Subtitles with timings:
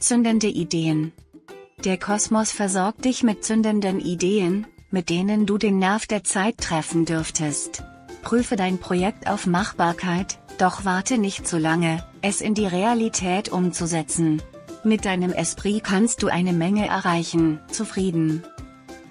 [0.00, 1.12] Zündende Ideen.
[1.84, 7.04] Der Kosmos versorgt dich mit zündenden Ideen, mit denen du den Nerv der Zeit treffen
[7.04, 7.82] dürftest.
[8.22, 14.40] Prüfe dein Projekt auf Machbarkeit, doch warte nicht zu lange, es in die Realität umzusetzen.
[14.84, 18.42] Mit deinem Esprit kannst du eine Menge erreichen, zufrieden.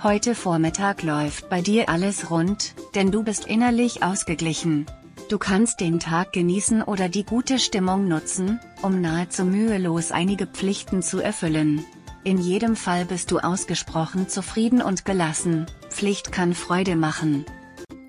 [0.02, 4.88] Heute Vormittag läuft bei dir alles rund, denn du bist innerlich ausgeglichen.
[5.30, 11.04] Du kannst den Tag genießen oder die gute Stimmung nutzen, um nahezu mühelos einige Pflichten
[11.04, 11.86] zu erfüllen.
[12.24, 17.46] In jedem Fall bist du ausgesprochen zufrieden und gelassen, Pflicht kann Freude machen.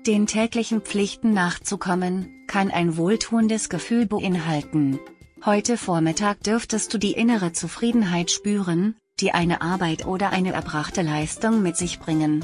[0.07, 4.99] Den täglichen Pflichten nachzukommen, kann ein wohltuendes Gefühl beinhalten.
[5.45, 11.61] Heute Vormittag dürftest du die innere Zufriedenheit spüren, die eine Arbeit oder eine erbrachte Leistung
[11.61, 12.43] mit sich bringen.